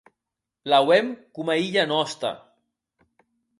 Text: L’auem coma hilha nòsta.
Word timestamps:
L’auem 0.69 1.07
coma 1.35 1.55
hilha 1.59 1.83
nòsta. 1.93 2.31